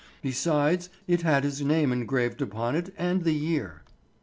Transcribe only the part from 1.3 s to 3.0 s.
his name engraved upon it